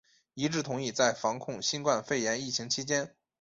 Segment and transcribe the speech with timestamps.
[0.33, 3.13] 一致同意在防控新冠肺炎疫情期间